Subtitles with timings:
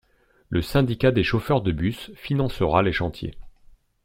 [0.49, 3.37] Le syndicat des chauffeurs de bus financera les chantiers.